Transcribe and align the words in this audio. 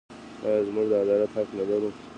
آیا 0.45 0.71
موږ 0.75 0.87
د 0.91 0.93
عدالت 1.03 1.31
حق 1.35 1.49
نلرو؟ 1.57 1.89